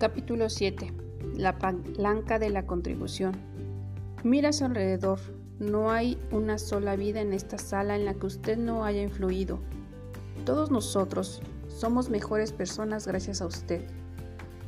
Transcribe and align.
Capítulo 0.00 0.48
7. 0.48 0.94
La 1.36 1.58
palanca 1.58 2.38
de 2.38 2.48
la 2.48 2.64
contribución. 2.64 3.36
Mira 4.24 4.48
a 4.48 4.52
su 4.54 4.64
alrededor. 4.64 5.18
No 5.58 5.90
hay 5.90 6.16
una 6.30 6.56
sola 6.56 6.96
vida 6.96 7.20
en 7.20 7.34
esta 7.34 7.58
sala 7.58 7.96
en 7.96 8.06
la 8.06 8.14
que 8.14 8.24
usted 8.24 8.56
no 8.56 8.86
haya 8.86 9.02
influido. 9.02 9.58
Todos 10.46 10.70
nosotros 10.70 11.42
somos 11.68 12.08
mejores 12.08 12.50
personas 12.50 13.06
gracias 13.06 13.42
a 13.42 13.46
usted. 13.46 13.82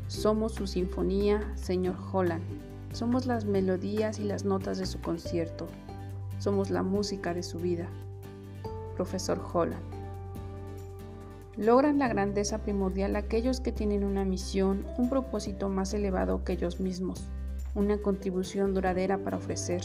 Somos 0.06 0.52
su 0.52 0.66
sinfonía, 0.66 1.50
señor 1.56 1.96
Holland. 2.12 2.44
Somos 2.92 3.24
las 3.24 3.46
melodías 3.46 4.18
y 4.18 4.24
las 4.24 4.44
notas 4.44 4.76
de 4.76 4.84
su 4.84 5.00
concierto. 5.00 5.66
Somos 6.40 6.68
la 6.68 6.82
música 6.82 7.32
de 7.32 7.42
su 7.42 7.58
vida. 7.58 7.88
Profesor 8.96 9.40
Holland. 9.50 10.01
Logran 11.58 11.98
la 11.98 12.08
grandeza 12.08 12.62
primordial 12.62 13.14
aquellos 13.14 13.60
que 13.60 13.72
tienen 13.72 14.04
una 14.04 14.24
misión, 14.24 14.86
un 14.96 15.10
propósito 15.10 15.68
más 15.68 15.92
elevado 15.92 16.44
que 16.44 16.54
ellos 16.54 16.80
mismos, 16.80 17.28
una 17.74 17.98
contribución 17.98 18.72
duradera 18.72 19.18
para 19.18 19.36
ofrecer. 19.36 19.82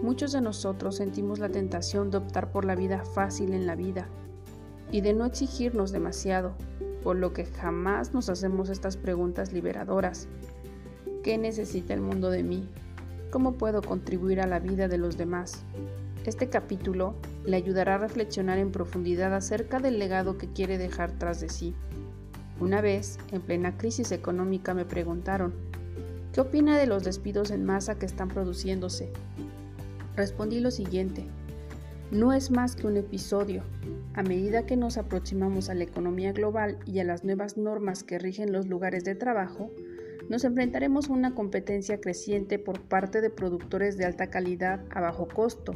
Muchos 0.00 0.32
de 0.32 0.40
nosotros 0.40 0.96
sentimos 0.96 1.38
la 1.38 1.48
tentación 1.48 2.10
de 2.10 2.16
optar 2.16 2.50
por 2.50 2.64
la 2.64 2.74
vida 2.74 3.04
fácil 3.04 3.54
en 3.54 3.66
la 3.66 3.76
vida 3.76 4.08
y 4.90 5.00
de 5.00 5.14
no 5.14 5.26
exigirnos 5.26 5.92
demasiado, 5.92 6.56
por 7.04 7.14
lo 7.16 7.32
que 7.32 7.44
jamás 7.44 8.12
nos 8.12 8.28
hacemos 8.28 8.68
estas 8.68 8.96
preguntas 8.96 9.52
liberadoras. 9.52 10.26
¿Qué 11.22 11.38
necesita 11.38 11.94
el 11.94 12.00
mundo 12.00 12.30
de 12.30 12.42
mí? 12.42 12.68
¿Cómo 13.30 13.52
puedo 13.52 13.80
contribuir 13.80 14.40
a 14.40 14.48
la 14.48 14.58
vida 14.58 14.88
de 14.88 14.98
los 14.98 15.16
demás? 15.16 15.64
Este 16.26 16.48
capítulo 16.48 17.16
le 17.44 17.58
ayudará 17.58 17.96
a 17.96 17.98
reflexionar 17.98 18.56
en 18.56 18.72
profundidad 18.72 19.34
acerca 19.34 19.78
del 19.78 19.98
legado 19.98 20.38
que 20.38 20.50
quiere 20.50 20.78
dejar 20.78 21.12
tras 21.18 21.38
de 21.42 21.50
sí. 21.50 21.74
Una 22.60 22.80
vez, 22.80 23.18
en 23.30 23.42
plena 23.42 23.76
crisis 23.76 24.10
económica, 24.10 24.72
me 24.72 24.86
preguntaron, 24.86 25.52
¿qué 26.32 26.40
opina 26.40 26.78
de 26.78 26.86
los 26.86 27.04
despidos 27.04 27.50
en 27.50 27.66
masa 27.66 27.98
que 27.98 28.06
están 28.06 28.28
produciéndose? 28.28 29.12
Respondí 30.16 30.60
lo 30.60 30.70
siguiente, 30.70 31.26
no 32.10 32.32
es 32.32 32.50
más 32.50 32.74
que 32.74 32.86
un 32.86 32.96
episodio. 32.96 33.62
A 34.14 34.22
medida 34.22 34.64
que 34.64 34.78
nos 34.78 34.96
aproximamos 34.96 35.68
a 35.68 35.74
la 35.74 35.84
economía 35.84 36.32
global 36.32 36.78
y 36.86 37.00
a 37.00 37.04
las 37.04 37.24
nuevas 37.24 37.58
normas 37.58 38.02
que 38.02 38.18
rigen 38.18 38.50
los 38.50 38.66
lugares 38.66 39.04
de 39.04 39.14
trabajo, 39.14 39.70
nos 40.30 40.44
enfrentaremos 40.44 41.10
a 41.10 41.12
una 41.12 41.34
competencia 41.34 42.00
creciente 42.00 42.58
por 42.58 42.80
parte 42.80 43.20
de 43.20 43.28
productores 43.28 43.98
de 43.98 44.06
alta 44.06 44.30
calidad 44.30 44.86
a 44.88 45.02
bajo 45.02 45.28
costo 45.28 45.74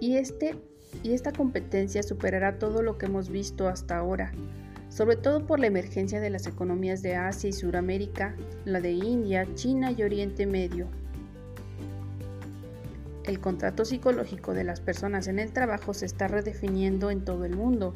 y, 0.00 0.16
este, 0.16 0.56
esta 1.02 1.32
competencia 1.32 2.02
superará 2.02 2.58
todo 2.58 2.82
lo 2.82 2.98
que 2.98 3.06
hemos 3.06 3.28
visto 3.28 3.68
hasta 3.68 3.98
ahora, 3.98 4.32
sobre 4.88 5.16
todo 5.16 5.46
por 5.46 5.58
la 5.58 5.66
emergencia 5.66 6.20
de 6.20 6.30
las 6.30 6.46
economías 6.46 7.02
de 7.02 7.16
Asia 7.16 7.50
y 7.50 7.52
Sudamérica, 7.52 8.36
la 8.64 8.80
de 8.80 8.92
India, 8.92 9.46
China 9.54 9.90
y 9.90 10.02
Oriente 10.02 10.46
Medio. 10.46 10.86
El 13.24 13.40
contrato 13.40 13.84
psicológico 13.84 14.52
de 14.52 14.64
las 14.64 14.80
personas 14.80 15.28
en 15.28 15.38
el 15.38 15.52
trabajo 15.52 15.94
se 15.94 16.06
está 16.06 16.28
redefiniendo 16.28 17.10
en 17.10 17.24
todo 17.24 17.44
el 17.44 17.56
mundo 17.56 17.94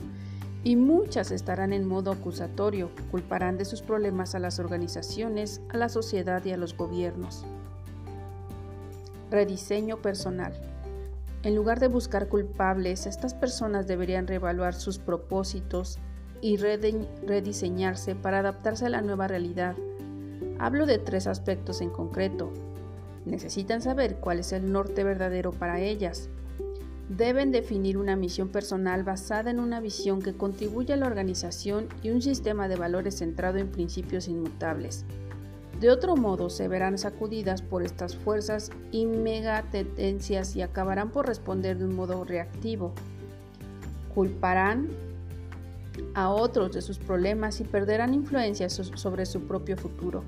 y 0.64 0.76
muchas 0.76 1.30
estarán 1.30 1.72
en 1.72 1.86
modo 1.86 2.10
acusatorio, 2.10 2.90
culparán 3.10 3.58
de 3.58 3.64
sus 3.64 3.82
problemas 3.82 4.34
a 4.34 4.38
las 4.38 4.58
organizaciones, 4.58 5.60
a 5.68 5.76
la 5.76 5.88
sociedad 5.88 6.44
y 6.44 6.52
a 6.52 6.56
los 6.56 6.76
gobiernos. 6.76 7.44
Rediseño 9.30 9.98
personal. 9.98 10.52
En 11.44 11.54
lugar 11.54 11.78
de 11.78 11.86
buscar 11.86 12.28
culpables, 12.28 13.06
estas 13.06 13.32
personas 13.32 13.86
deberían 13.86 14.26
reevaluar 14.26 14.74
sus 14.74 14.98
propósitos 14.98 15.98
y 16.40 16.56
rediseñarse 16.56 18.16
para 18.16 18.40
adaptarse 18.40 18.86
a 18.86 18.90
la 18.90 19.02
nueva 19.02 19.28
realidad. 19.28 19.76
Hablo 20.58 20.84
de 20.86 20.98
tres 20.98 21.28
aspectos 21.28 21.80
en 21.80 21.90
concreto. 21.90 22.52
Necesitan 23.24 23.82
saber 23.82 24.16
cuál 24.16 24.40
es 24.40 24.52
el 24.52 24.72
norte 24.72 25.04
verdadero 25.04 25.52
para 25.52 25.80
ellas. 25.80 26.28
Deben 27.08 27.52
definir 27.52 27.98
una 27.98 28.16
misión 28.16 28.48
personal 28.48 29.04
basada 29.04 29.50
en 29.50 29.60
una 29.60 29.80
visión 29.80 30.20
que 30.20 30.36
contribuya 30.36 30.94
a 30.94 30.98
la 30.98 31.06
organización 31.06 31.88
y 32.02 32.10
un 32.10 32.20
sistema 32.20 32.68
de 32.68 32.76
valores 32.76 33.18
centrado 33.18 33.58
en 33.58 33.68
principios 33.68 34.26
inmutables. 34.26 35.04
De 35.80 35.90
otro 35.90 36.16
modo, 36.16 36.50
se 36.50 36.66
verán 36.66 36.98
sacudidas 36.98 37.62
por 37.62 37.84
estas 37.84 38.16
fuerzas 38.16 38.72
y 38.90 39.06
megatendencias 39.06 40.56
y 40.56 40.62
acabarán 40.62 41.10
por 41.10 41.26
responder 41.26 41.78
de 41.78 41.84
un 41.84 41.94
modo 41.94 42.24
reactivo. 42.24 42.92
Culparán 44.12 44.88
a 46.14 46.30
otros 46.30 46.72
de 46.72 46.82
sus 46.82 46.98
problemas 46.98 47.60
y 47.60 47.64
perderán 47.64 48.12
influencia 48.12 48.68
sobre 48.68 49.24
su 49.24 49.42
propio 49.42 49.76
futuro. 49.76 50.24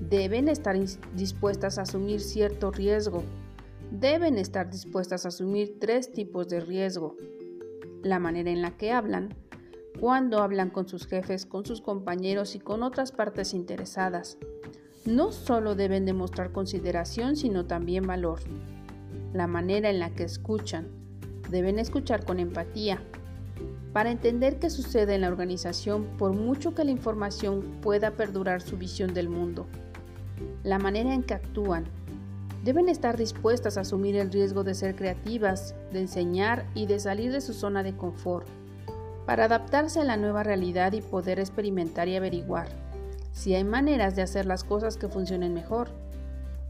Deben 0.00 0.48
estar 0.48 0.76
dispuestas 1.14 1.78
a 1.78 1.82
asumir 1.82 2.20
cierto 2.20 2.70
riesgo. 2.70 3.24
Deben 3.90 4.38
estar 4.38 4.70
dispuestas 4.70 5.26
a 5.26 5.28
asumir 5.28 5.78
tres 5.78 6.12
tipos 6.12 6.48
de 6.48 6.60
riesgo. 6.60 7.16
La 8.02 8.18
manera 8.18 8.50
en 8.50 8.62
la 8.62 8.76
que 8.76 8.92
hablan, 8.92 9.34
cuando 10.00 10.42
hablan 10.42 10.70
con 10.70 10.86
sus 10.86 11.06
jefes, 11.06 11.44
con 11.44 11.66
sus 11.66 11.80
compañeros 11.80 12.54
y 12.54 12.60
con 12.60 12.82
otras 12.82 13.10
partes 13.10 13.52
interesadas. 13.52 14.38
No 15.04 15.32
solo 15.32 15.74
deben 15.74 16.04
demostrar 16.04 16.52
consideración, 16.52 17.34
sino 17.34 17.66
también 17.66 18.06
valor. 18.06 18.40
La 19.32 19.46
manera 19.46 19.90
en 19.90 19.98
la 19.98 20.10
que 20.10 20.24
escuchan. 20.24 20.88
Deben 21.50 21.78
escuchar 21.78 22.24
con 22.24 22.38
empatía. 22.38 23.02
Para 23.92 24.10
entender 24.10 24.58
qué 24.58 24.70
sucede 24.70 25.14
en 25.14 25.22
la 25.22 25.28
organización, 25.28 26.04
por 26.16 26.32
mucho 26.32 26.74
que 26.74 26.84
la 26.84 26.90
información 26.90 27.62
pueda 27.80 28.12
perdurar 28.12 28.60
su 28.60 28.76
visión 28.76 29.14
del 29.14 29.28
mundo. 29.28 29.66
La 30.62 30.78
manera 30.78 31.12
en 31.12 31.24
que 31.24 31.34
actúan. 31.34 31.86
Deben 32.62 32.88
estar 32.88 33.16
dispuestas 33.16 33.78
a 33.78 33.80
asumir 33.80 34.14
el 34.16 34.30
riesgo 34.30 34.62
de 34.62 34.74
ser 34.74 34.94
creativas, 34.94 35.74
de 35.92 36.00
enseñar 36.00 36.66
y 36.74 36.86
de 36.86 37.00
salir 37.00 37.32
de 37.32 37.40
su 37.40 37.54
zona 37.54 37.82
de 37.82 37.96
confort 37.96 38.46
para 39.28 39.44
adaptarse 39.44 40.00
a 40.00 40.04
la 40.04 40.16
nueva 40.16 40.42
realidad 40.42 40.94
y 40.94 41.02
poder 41.02 41.38
experimentar 41.38 42.08
y 42.08 42.16
averiguar 42.16 42.66
si 43.30 43.54
hay 43.54 43.62
maneras 43.62 44.16
de 44.16 44.22
hacer 44.22 44.46
las 44.46 44.64
cosas 44.64 44.96
que 44.96 45.10
funcionen 45.10 45.52
mejor. 45.52 45.90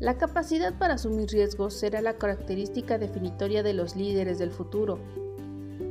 La 0.01 0.19
capacidad 0.19 0.77
para 0.77 0.95
asumir 0.95 1.29
riesgos 1.31 1.75
será 1.75 2.03
la 2.03 2.15
característica 2.15 2.99
definitoria 2.99 3.63
de 3.63 3.75
los 3.75 3.95
líderes 3.95 4.41
del 4.41 4.51
futuro. 4.51 4.99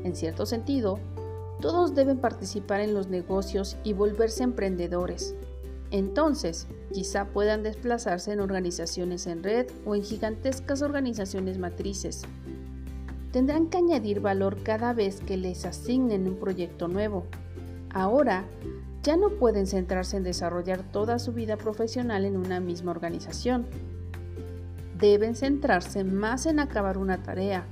En 0.04 0.14
cierto 0.14 0.46
sentido, 0.46 1.00
todos 1.62 1.96
deben 1.96 2.18
participar 2.18 2.82
en 2.82 2.94
los 2.94 3.08
negocios 3.08 3.78
y 3.86 3.94
volverse 3.94 4.44
emprendedores. 4.44 5.36
Entonces, 5.92 6.68
quizá 6.92 7.28
puedan 7.28 7.64
desplazarse 7.64 8.34
en 8.34 8.42
organizaciones 8.42 9.26
en 9.26 9.42
red 9.42 9.68
o 9.86 9.96
en 9.96 10.04
gigantescas 10.04 10.82
organizaciones 10.82 11.60
matrices, 11.60 12.24
tendrán 13.32 13.68
que 13.68 13.78
añadir 13.78 14.20
valor 14.20 14.64
cada 14.64 14.94
vez 14.94 15.22
que 15.22 15.38
les 15.38 15.66
asignen 15.66 16.28
un 16.28 16.36
proyecto 16.36 16.88
nuevo. 16.88 17.26
Ahora, 17.90 18.46
ya 19.04 19.16
no 19.16 19.30
pueden 19.30 19.68
centrarse 19.68 20.18
en 20.18 20.24
desarrollar 20.24 20.84
toda 20.92 21.20
su 21.20 21.34
vida 21.34 21.58
profesional 21.58 22.26
en 22.26 22.38
una 22.38 22.60
misma 22.60 22.92
organización. 22.92 23.66
Deben 25.00 25.36
centrarse 25.36 26.04
más 26.04 26.46
en 26.46 26.60
acabar 26.60 26.98
una 26.98 27.24
tarea, 27.24 27.66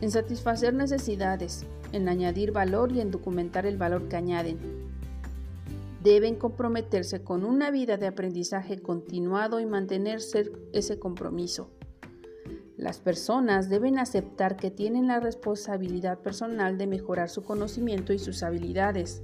en 0.00 0.10
satisfacer 0.10 0.72
necesidades, 0.72 1.66
en 1.92 2.08
añadir 2.08 2.52
valor 2.52 2.92
y 2.92 3.00
en 3.00 3.10
documentar 3.10 3.66
el 3.66 3.76
valor 3.76 4.08
que 4.08 4.16
añaden. 4.16 4.58
Deben 6.02 6.36
comprometerse 6.36 7.22
con 7.22 7.44
una 7.44 7.70
vida 7.70 7.96
de 7.98 8.06
aprendizaje 8.06 8.80
continuado 8.80 9.60
y 9.60 9.66
mantenerse 9.66 10.50
ese 10.72 10.98
compromiso. 10.98 11.68
Las 12.80 12.98
personas 12.98 13.68
deben 13.68 13.98
aceptar 13.98 14.56
que 14.56 14.70
tienen 14.70 15.06
la 15.06 15.20
responsabilidad 15.20 16.18
personal 16.18 16.78
de 16.78 16.86
mejorar 16.86 17.28
su 17.28 17.42
conocimiento 17.42 18.14
y 18.14 18.18
sus 18.18 18.42
habilidades, 18.42 19.20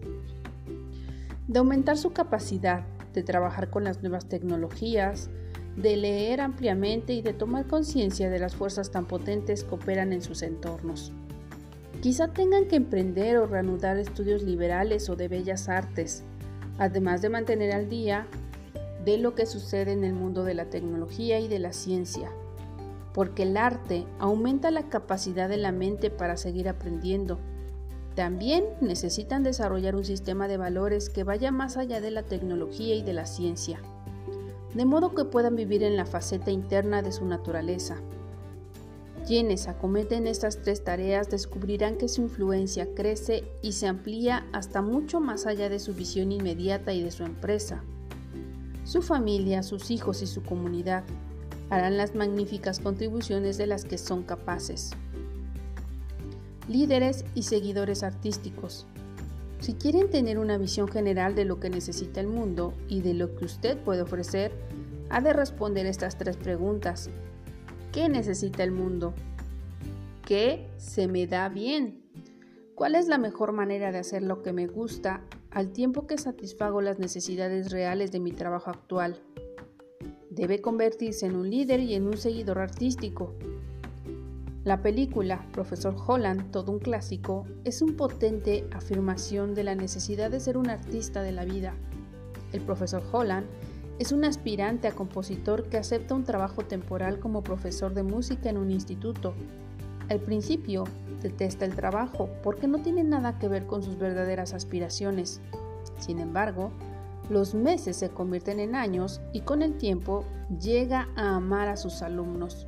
de 1.48 1.58
aumentar 1.58 1.96
su 1.96 2.12
capacidad, 2.12 2.84
de 3.14 3.22
trabajar 3.22 3.70
con 3.70 3.84
las 3.84 4.02
nuevas 4.02 4.28
tecnologías, 4.28 5.31
de 5.75 5.96
leer 5.96 6.42
ampliamente 6.42 7.14
y 7.14 7.22
de 7.22 7.32
tomar 7.32 7.66
conciencia 7.66 8.28
de 8.28 8.38
las 8.38 8.54
fuerzas 8.54 8.90
tan 8.90 9.06
potentes 9.06 9.64
que 9.64 9.75
operan 9.75 10.12
en 10.12 10.20
sus 10.20 10.42
entornos. 10.42 11.10
Quizá 12.02 12.28
tengan 12.28 12.69
que 12.69 12.76
emprender 12.76 13.38
o 13.38 13.46
reanudar 13.46 13.96
estudios 13.96 14.42
liberales 14.42 15.08
o 15.08 15.16
de 15.16 15.28
bellas 15.28 15.70
artes, 15.70 16.25
además 16.76 17.22
de 17.22 17.31
mantener 17.31 17.72
al 17.72 17.88
día 17.88 18.26
de 19.06 19.16
lo 19.16 19.34
que 19.34 19.46
sucede 19.46 19.92
en 19.92 20.04
el 20.04 20.12
mundo 20.12 20.44
de 20.44 20.52
la 20.52 20.66
tecnología 20.66 21.40
y 21.40 21.48
de 21.48 21.58
la 21.58 21.72
ciencia 21.72 22.31
porque 23.16 23.44
el 23.44 23.56
arte 23.56 24.06
aumenta 24.18 24.70
la 24.70 24.90
capacidad 24.90 25.48
de 25.48 25.56
la 25.56 25.72
mente 25.72 26.10
para 26.10 26.36
seguir 26.36 26.68
aprendiendo. 26.68 27.38
También 28.14 28.64
necesitan 28.82 29.42
desarrollar 29.42 29.96
un 29.96 30.04
sistema 30.04 30.48
de 30.48 30.58
valores 30.58 31.08
que 31.08 31.24
vaya 31.24 31.50
más 31.50 31.78
allá 31.78 32.02
de 32.02 32.10
la 32.10 32.24
tecnología 32.24 32.94
y 32.94 33.02
de 33.02 33.14
la 33.14 33.24
ciencia, 33.24 33.80
de 34.74 34.84
modo 34.84 35.14
que 35.14 35.24
puedan 35.24 35.56
vivir 35.56 35.82
en 35.82 35.96
la 35.96 36.04
faceta 36.04 36.50
interna 36.50 37.00
de 37.00 37.10
su 37.10 37.24
naturaleza. 37.24 37.96
Quienes 39.26 39.66
acometen 39.66 40.26
estas 40.26 40.60
tres 40.60 40.84
tareas 40.84 41.30
descubrirán 41.30 41.96
que 41.96 42.08
su 42.08 42.20
influencia 42.20 42.86
crece 42.94 43.44
y 43.62 43.72
se 43.72 43.86
amplía 43.86 44.46
hasta 44.52 44.82
mucho 44.82 45.20
más 45.20 45.46
allá 45.46 45.70
de 45.70 45.78
su 45.78 45.94
visión 45.94 46.32
inmediata 46.32 46.92
y 46.92 47.02
de 47.02 47.10
su 47.10 47.24
empresa. 47.24 47.82
su 48.84 49.00
familia, 49.00 49.62
sus 49.62 49.90
hijos 49.90 50.20
y 50.22 50.26
su 50.26 50.42
comunidad 50.44 51.02
harán 51.70 51.96
las 51.96 52.14
magníficas 52.14 52.80
contribuciones 52.80 53.58
de 53.58 53.66
las 53.66 53.84
que 53.84 53.98
son 53.98 54.22
capaces. 54.22 54.90
Líderes 56.68 57.24
y 57.34 57.42
seguidores 57.42 58.02
artísticos. 58.02 58.86
Si 59.60 59.74
quieren 59.74 60.10
tener 60.10 60.38
una 60.38 60.58
visión 60.58 60.88
general 60.88 61.34
de 61.34 61.44
lo 61.44 61.58
que 61.60 61.70
necesita 61.70 62.20
el 62.20 62.26
mundo 62.26 62.74
y 62.88 63.00
de 63.00 63.14
lo 63.14 63.34
que 63.36 63.44
usted 63.44 63.78
puede 63.78 64.02
ofrecer, 64.02 64.52
ha 65.08 65.20
de 65.20 65.32
responder 65.32 65.86
estas 65.86 66.18
tres 66.18 66.36
preguntas. 66.36 67.10
¿Qué 67.92 68.08
necesita 68.08 68.62
el 68.62 68.72
mundo? 68.72 69.14
¿Qué 70.24 70.69
se 70.76 71.08
me 71.08 71.26
da 71.26 71.48
bien? 71.48 72.02
¿Cuál 72.74 72.94
es 72.94 73.08
la 73.08 73.16
mejor 73.16 73.52
manera 73.52 73.92
de 73.92 73.98
hacer 73.98 74.22
lo 74.22 74.42
que 74.42 74.52
me 74.52 74.66
gusta 74.66 75.22
al 75.50 75.72
tiempo 75.72 76.06
que 76.06 76.19
satisfago 76.19 76.82
las 76.82 76.98
necesidades 76.98 77.70
reales 77.70 78.12
de 78.12 78.20
mi 78.20 78.32
trabajo 78.32 78.70
actual? 78.70 79.22
Debe 80.36 80.60
convertirse 80.60 81.24
en 81.24 81.34
un 81.34 81.48
líder 81.48 81.80
y 81.80 81.94
en 81.94 82.06
un 82.06 82.18
seguidor 82.18 82.58
artístico. 82.58 83.32
La 84.64 84.82
película 84.82 85.46
Profesor 85.50 85.96
Holland, 86.06 86.50
todo 86.50 86.72
un 86.72 86.78
clásico, 86.78 87.46
es 87.64 87.80
un 87.80 87.96
potente 87.96 88.68
afirmación 88.70 89.54
de 89.54 89.64
la 89.64 89.74
necesidad 89.74 90.30
de 90.30 90.40
ser 90.40 90.58
un 90.58 90.68
artista 90.68 91.22
de 91.22 91.32
la 91.32 91.46
vida. 91.46 91.72
El 92.52 92.60
profesor 92.60 93.02
Holland 93.10 93.46
es 93.98 94.12
un 94.12 94.26
aspirante 94.26 94.88
a 94.88 94.92
compositor 94.92 95.70
que 95.70 95.78
acepta 95.78 96.14
un 96.14 96.24
trabajo 96.24 96.66
temporal 96.66 97.18
como 97.18 97.42
profesor 97.42 97.94
de 97.94 98.02
música 98.02 98.50
en 98.50 98.58
un 98.58 98.70
instituto. 98.70 99.32
Al 100.10 100.20
principio, 100.20 100.84
detesta 101.22 101.64
el 101.64 101.74
trabajo 101.74 102.28
porque 102.42 102.68
no 102.68 102.82
tiene 102.82 103.04
nada 103.04 103.38
que 103.38 103.48
ver 103.48 103.64
con 103.64 103.82
sus 103.82 103.96
verdaderas 103.96 104.52
aspiraciones. 104.52 105.40
Sin 105.98 106.18
embargo, 106.18 106.72
los 107.28 107.55
meses 107.55 107.96
se 107.96 108.11
convierten 108.11 108.61
en 108.61 108.75
años 108.75 109.20
y 109.32 109.40
con 109.40 109.62
el 109.62 109.76
tiempo 109.78 110.25
llega 110.61 111.08
a 111.17 111.37
amar 111.37 111.69
a 111.69 111.76
sus 111.76 112.02
alumnos. 112.02 112.67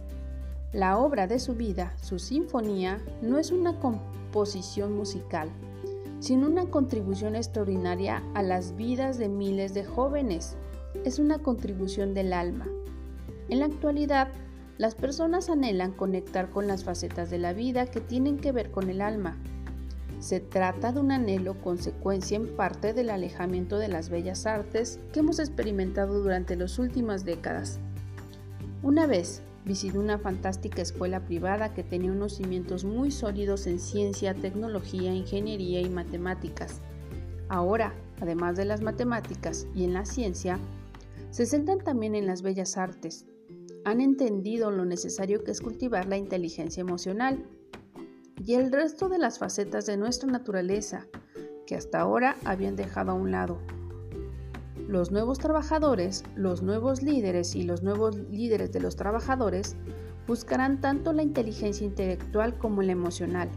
La 0.72 0.98
obra 0.98 1.26
de 1.26 1.38
su 1.38 1.54
vida, 1.54 1.94
su 2.02 2.18
sinfonía, 2.18 3.00
no 3.22 3.38
es 3.38 3.52
una 3.52 3.78
composición 3.78 4.96
musical, 4.96 5.48
sino 6.20 6.48
una 6.48 6.66
contribución 6.66 7.36
extraordinaria 7.36 8.22
a 8.34 8.42
las 8.42 8.76
vidas 8.76 9.18
de 9.18 9.28
miles 9.28 9.72
de 9.74 9.84
jóvenes. 9.84 10.56
Es 11.04 11.18
una 11.18 11.38
contribución 11.38 12.12
del 12.12 12.32
alma. 12.32 12.66
En 13.48 13.60
la 13.60 13.66
actualidad, 13.66 14.28
las 14.76 14.94
personas 14.94 15.48
anhelan 15.48 15.92
conectar 15.92 16.50
con 16.50 16.66
las 16.66 16.84
facetas 16.84 17.30
de 17.30 17.38
la 17.38 17.52
vida 17.52 17.86
que 17.86 18.00
tienen 18.00 18.38
que 18.38 18.52
ver 18.52 18.70
con 18.70 18.90
el 18.90 19.00
alma. 19.00 19.38
Se 20.20 20.40
trata 20.40 20.92
de 20.92 21.00
un 21.00 21.12
anhelo 21.12 21.60
consecuencia 21.60 22.36
en 22.36 22.56
parte 22.56 22.92
del 22.92 23.10
alejamiento 23.10 23.78
de 23.78 23.88
las 23.88 24.08
bellas 24.08 24.46
artes 24.46 24.98
que 25.12 25.20
hemos 25.20 25.38
experimentado 25.38 26.22
durante 26.22 26.56
las 26.56 26.78
últimas 26.78 27.24
décadas. 27.24 27.78
Una 28.82 29.06
vez 29.06 29.42
visité 29.64 29.98
una 29.98 30.18
fantástica 30.18 30.82
escuela 30.82 31.24
privada 31.24 31.74
que 31.74 31.84
tenía 31.84 32.10
unos 32.10 32.36
cimientos 32.36 32.84
muy 32.84 33.10
sólidos 33.10 33.66
en 33.66 33.78
ciencia, 33.78 34.34
tecnología, 34.34 35.14
ingeniería 35.14 35.80
y 35.80 35.88
matemáticas. 35.88 36.80
Ahora, 37.48 37.94
además 38.20 38.56
de 38.56 38.64
las 38.64 38.82
matemáticas 38.82 39.66
y 39.74 39.84
en 39.84 39.94
la 39.94 40.04
ciencia, 40.04 40.58
se 41.30 41.46
centran 41.46 41.78
también 41.78 42.14
en 42.14 42.26
las 42.26 42.42
bellas 42.42 42.76
artes, 42.76 43.26
han 43.84 44.00
entendido 44.00 44.70
lo 44.70 44.84
necesario 44.84 45.44
que 45.44 45.50
es 45.50 45.60
cultivar 45.60 46.06
la 46.06 46.18
inteligencia 46.18 46.80
emocional 46.80 47.46
y 48.44 48.54
el 48.54 48.72
resto 48.72 49.08
de 49.08 49.18
las 49.18 49.38
facetas 49.38 49.86
de 49.86 49.96
nuestra 49.96 50.30
naturaleza 50.30 51.06
que 51.66 51.76
hasta 51.76 52.00
ahora 52.00 52.36
habían 52.44 52.76
dejado 52.76 53.10
a 53.12 53.14
un 53.14 53.30
lado. 53.30 53.58
Los 54.86 55.10
nuevos 55.10 55.38
trabajadores, 55.38 56.24
los 56.34 56.62
nuevos 56.62 57.02
líderes 57.02 57.54
y 57.54 57.62
los 57.62 57.82
nuevos 57.82 58.16
líderes 58.16 58.72
de 58.72 58.80
los 58.80 58.96
trabajadores 58.96 59.76
buscarán 60.26 60.80
tanto 60.80 61.12
la 61.12 61.22
inteligencia 61.22 61.86
intelectual 61.86 62.56
como 62.56 62.82
la 62.82 62.92
emocional 62.92 63.48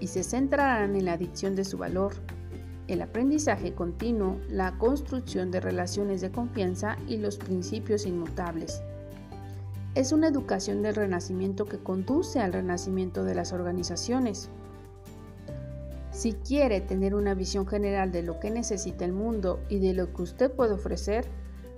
y 0.00 0.06
se 0.06 0.22
centrarán 0.22 0.96
en 0.96 1.04
la 1.04 1.12
adicción 1.12 1.54
de 1.54 1.64
su 1.64 1.78
valor, 1.78 2.12
el 2.88 3.02
aprendizaje 3.02 3.74
continuo, 3.74 4.40
la 4.48 4.78
construcción 4.78 5.50
de 5.50 5.60
relaciones 5.60 6.20
de 6.20 6.32
confianza 6.32 6.96
y 7.06 7.18
los 7.18 7.36
principios 7.36 8.06
inmutables 8.06 8.82
es 9.94 10.12
una 10.12 10.28
educación 10.28 10.82
del 10.82 10.94
renacimiento 10.94 11.66
que 11.66 11.78
conduce 11.78 12.40
al 12.40 12.52
renacimiento 12.52 13.24
de 13.24 13.34
las 13.34 13.52
organizaciones. 13.52 14.48
Si 16.10 16.32
quiere 16.32 16.80
tener 16.80 17.14
una 17.14 17.34
visión 17.34 17.66
general 17.66 18.10
de 18.10 18.22
lo 18.22 18.40
que 18.40 18.50
necesita 18.50 19.04
el 19.04 19.12
mundo 19.12 19.60
y 19.68 19.80
de 19.80 19.92
lo 19.92 20.12
que 20.14 20.22
usted 20.22 20.50
puede 20.50 20.74
ofrecer, 20.74 21.26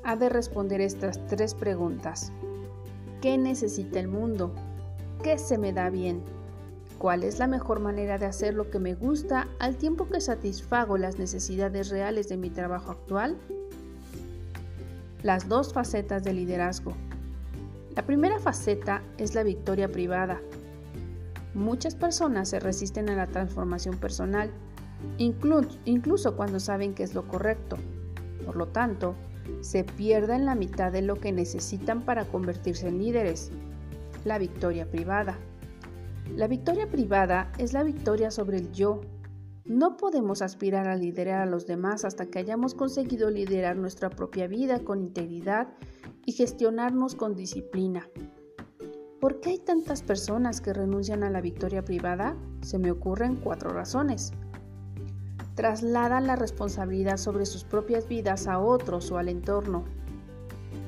ha 0.05 0.17
de 0.17 0.29
responder 0.29 0.81
estas 0.81 1.27
tres 1.27 1.55
preguntas. 1.55 2.31
¿Qué 3.21 3.37
necesita 3.39 3.99
el 3.99 4.09
mundo? 4.09 4.53
¿Qué 5.23 5.39
se 5.39 5.59
me 5.59 5.73
da 5.73 5.91
bien? 5.91 6.23
¿Cuál 6.99 7.25
es 7.25 7.39
la 7.39 7.49
mejor 7.49 7.81
manera 7.81 8.19
de 8.19 8.27
hacer 8.27 8.55
lo 8.55 8.71
que 8.71 8.79
me 8.79 8.95
gusta 8.95 9.49
al 9.59 9.77
tiempo 9.77 10.09
que 10.09 10.21
satisfago 10.21 10.99
las 10.99 11.19
necesidades 11.19 11.89
reales 11.89 12.29
de 12.29 12.37
mi 12.37 12.51
trabajo 12.51 12.93
actual? 12.93 13.37
Las 15.23 15.49
dos 15.49 15.73
facetas 15.73 16.23
del 16.23 16.37
liderazgo, 16.37 16.93
la 17.95 18.05
primera 18.05 18.41
faceta 18.41 19.03
es 19.19 19.35
la 19.35 19.45
victoria 19.45 19.91
privada. 19.91 20.41
Muchas 21.55 21.95
personas 21.95 22.49
se 22.49 22.59
resisten 22.59 23.09
a 23.09 23.15
la 23.15 23.29
transformación 23.29 23.97
personal, 23.99 24.51
incluso 25.17 26.37
cuando 26.37 26.59
saben 26.59 26.95
que 26.95 27.05
es 27.05 27.15
lo 27.15 27.29
correcto. 27.29 27.77
Por 28.45 28.57
lo 28.57 28.67
tanto, 28.67 29.15
se 29.61 29.85
pierden 29.85 30.45
la 30.45 30.57
mitad 30.57 30.91
de 30.91 31.03
lo 31.03 31.21
que 31.21 31.31
necesitan 31.31 32.03
para 32.03 32.25
convertirse 32.25 32.89
en 32.89 32.99
líderes. 32.99 33.53
La 34.25 34.39
victoria 34.39 34.91
privada. 34.91 35.39
La 36.35 36.49
victoria 36.49 36.91
privada 36.91 37.53
es 37.59 37.75
la 37.75 37.85
victoria 37.85 38.33
sobre 38.33 38.57
el 38.57 38.73
yo. 38.73 39.03
No 39.67 39.97
podemos 39.97 40.43
aspirar 40.43 40.89
a 40.89 40.97
liderar 40.97 41.43
a 41.43 41.47
los 41.47 41.67
demás 41.67 42.05
hasta 42.05 42.27
que 42.27 42.41
hayamos 42.41 42.75
conseguido 42.75 43.31
liderar 43.31 43.77
nuestra 43.77 44.11
propia 44.11 44.49
vida 44.49 44.81
con 44.81 45.01
integridad 45.01 45.69
y 46.27 46.33
gestionarnos 46.33 47.15
con 47.15 47.35
disciplina. 47.35 48.09
¿Por 49.21 49.41
qué 49.41 49.51
hay 49.51 49.59
tantas 49.59 50.03
personas 50.03 50.61
que 50.61 50.73
renuncian 50.73 51.23
a 51.23 51.31
la 51.31 51.41
victoria 51.41 51.83
privada? 51.83 52.37
Se 52.61 52.79
me 52.79 52.91
ocurren 52.91 53.37
cuatro 53.37 53.71
razones. 53.71 54.33
Trasladan 55.55 56.27
la 56.27 56.37
responsabilidad 56.37 57.17
sobre 57.17 57.47
sus 57.47 57.65
propias 57.65 58.09
vidas 58.09 58.47
a 58.47 58.59
otros 58.59 59.11
o 59.11 59.19
al 59.19 59.29
entorno. 59.29 59.85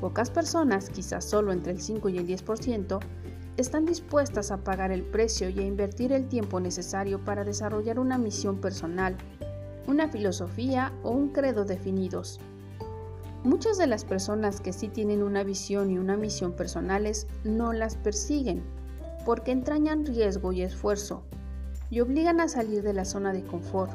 Pocas 0.01 0.31
personas, 0.31 0.91
quizás 0.91 1.25
solo 1.25 1.53
entre 1.53 1.73
el 1.73 1.81
5 1.81 2.09
y 2.11 2.19
el 2.19 2.27
10%, 2.27 2.99
están 3.57 3.87
dispuestas 3.87 4.51
a 4.51 4.59
pagar 4.59 4.93
el 4.93 5.03
precio 5.03 5.49
y 5.49 5.61
a 5.61 5.67
invertir 5.67 6.13
el 6.13 6.29
tiempo 6.29 6.61
necesario 6.61 7.25
para 7.25 7.45
desarrollar 7.45 7.99
una 7.99 8.19
misión 8.19 8.61
personal, 8.61 9.17
una 9.87 10.09
filosofía 10.09 10.93
o 11.03 11.11
un 11.11 11.31
credo 11.31 11.65
definidos. 11.65 12.39
Muchas 13.47 13.79
de 13.79 13.87
las 13.87 14.05
personas 14.05 14.61
que 14.61 14.73
sí 14.73 14.89
tienen 14.89 15.23
una 15.23 15.45
visión 15.45 15.89
y 15.93 15.99
una 15.99 16.17
misión 16.17 16.51
personales 16.51 17.29
no 17.45 17.73
las 17.73 17.95
persiguen 17.95 18.65
porque 19.25 19.53
entrañan 19.53 20.05
riesgo 20.05 20.51
y 20.51 20.63
esfuerzo 20.63 21.23
y 21.89 22.01
obligan 22.01 22.41
a 22.41 22.49
salir 22.49 22.83
de 22.83 22.93
la 22.93 23.05
zona 23.05 23.33
de 23.33 23.45
confort, 23.45 23.93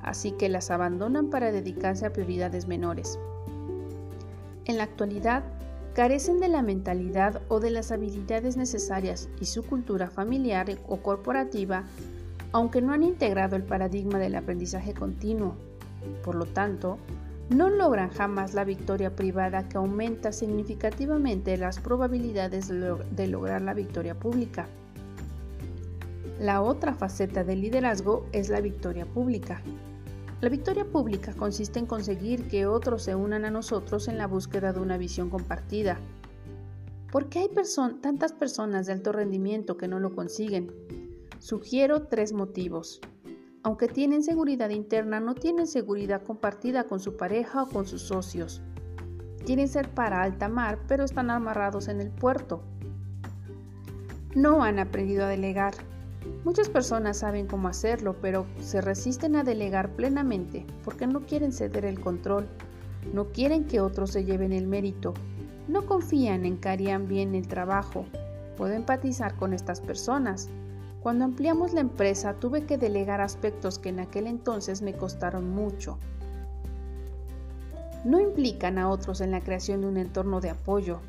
así 0.00 0.32
que 0.32 0.48
las 0.48 0.70
abandonan 0.70 1.28
para 1.28 1.52
dedicarse 1.52 2.06
a 2.06 2.12
prioridades 2.14 2.68
menores. 2.68 3.18
En 4.64 4.78
la 4.78 4.84
actualidad, 4.84 5.44
carecen 5.92 6.40
de 6.40 6.48
la 6.48 6.62
mentalidad 6.62 7.42
o 7.48 7.60
de 7.60 7.72
las 7.72 7.92
habilidades 7.92 8.56
necesarias 8.56 9.28
y 9.42 9.44
su 9.44 9.62
cultura 9.62 10.08
familiar 10.08 10.78
o 10.88 11.02
corporativa, 11.02 11.84
aunque 12.52 12.80
no 12.80 12.94
han 12.94 13.02
integrado 13.02 13.56
el 13.56 13.62
paradigma 13.62 14.18
del 14.18 14.36
aprendizaje 14.36 14.94
continuo. 14.94 15.54
Por 16.24 16.34
lo 16.34 16.46
tanto, 16.46 16.96
no 17.50 17.68
logran 17.68 18.10
jamás 18.10 18.54
la 18.54 18.64
victoria 18.64 19.16
privada 19.16 19.68
que 19.68 19.76
aumenta 19.76 20.30
significativamente 20.30 21.56
las 21.56 21.80
probabilidades 21.80 22.68
de 22.68 23.26
lograr 23.26 23.60
la 23.60 23.74
victoria 23.74 24.14
pública. 24.14 24.68
La 26.38 26.62
otra 26.62 26.94
faceta 26.94 27.42
del 27.42 27.60
liderazgo 27.60 28.24
es 28.32 28.48
la 28.50 28.60
victoria 28.60 29.04
pública. 29.04 29.60
La 30.40 30.48
victoria 30.48 30.84
pública 30.84 31.34
consiste 31.34 31.80
en 31.80 31.86
conseguir 31.86 32.46
que 32.46 32.66
otros 32.66 33.02
se 33.02 33.16
unan 33.16 33.44
a 33.44 33.50
nosotros 33.50 34.06
en 34.06 34.16
la 34.16 34.28
búsqueda 34.28 34.72
de 34.72 34.80
una 34.80 34.96
visión 34.96 35.28
compartida. 35.28 35.98
¿Por 37.10 37.28
qué 37.28 37.40
hay 37.40 37.50
tantas 38.00 38.32
personas 38.32 38.86
de 38.86 38.92
alto 38.92 39.10
rendimiento 39.10 39.76
que 39.76 39.88
no 39.88 39.98
lo 39.98 40.14
consiguen? 40.14 40.72
Sugiero 41.40 42.04
tres 42.04 42.32
motivos. 42.32 43.00
Aunque 43.62 43.88
tienen 43.88 44.22
seguridad 44.22 44.70
interna, 44.70 45.20
no 45.20 45.34
tienen 45.34 45.66
seguridad 45.66 46.22
compartida 46.22 46.84
con 46.84 46.98
su 46.98 47.16
pareja 47.16 47.64
o 47.64 47.68
con 47.68 47.86
sus 47.86 48.02
socios. 48.02 48.62
Quieren 49.44 49.68
ser 49.68 49.90
para 49.90 50.22
alta 50.22 50.48
mar, 50.48 50.78
pero 50.88 51.04
están 51.04 51.30
amarrados 51.30 51.88
en 51.88 52.00
el 52.00 52.10
puerto. 52.10 52.62
No 54.34 54.62
han 54.62 54.78
aprendido 54.78 55.24
a 55.24 55.28
delegar. 55.28 55.74
Muchas 56.44 56.70
personas 56.70 57.18
saben 57.18 57.46
cómo 57.46 57.68
hacerlo, 57.68 58.16
pero 58.22 58.46
se 58.60 58.80
resisten 58.80 59.36
a 59.36 59.44
delegar 59.44 59.90
plenamente 59.90 60.64
porque 60.84 61.06
no 61.06 61.26
quieren 61.26 61.52
ceder 61.52 61.84
el 61.84 62.00
control, 62.00 62.46
no 63.12 63.26
quieren 63.26 63.64
que 63.64 63.80
otros 63.80 64.10
se 64.10 64.24
lleven 64.24 64.52
el 64.52 64.66
mérito, 64.66 65.14
no 65.68 65.84
confían 65.84 66.44
en 66.46 66.58
que 66.58 66.68
harían 66.68 67.08
bien 67.08 67.34
el 67.34 67.48
trabajo. 67.48 68.06
Puedo 68.56 68.72
empatizar 68.74 69.34
con 69.36 69.52
estas 69.52 69.80
personas. 69.80 70.48
Cuando 71.00 71.24
ampliamos 71.24 71.72
la 71.72 71.80
empresa 71.80 72.34
tuve 72.34 72.66
que 72.66 72.76
delegar 72.76 73.22
aspectos 73.22 73.78
que 73.78 73.88
en 73.88 74.00
aquel 74.00 74.26
entonces 74.26 74.82
me 74.82 74.92
costaron 74.92 75.48
mucho. 75.48 75.98
No 78.04 78.20
implican 78.20 78.78
a 78.78 78.88
otros 78.90 79.20
en 79.20 79.30
la 79.30 79.40
creación 79.40 79.80
de 79.80 79.86
un 79.86 79.96
entorno 79.96 80.40
de 80.40 80.50
apoyo, 80.50 81.00